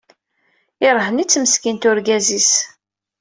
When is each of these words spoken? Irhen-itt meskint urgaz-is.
Irhen-itt 0.87 1.39
meskint 1.41 1.83
urgaz-is. 1.89 2.51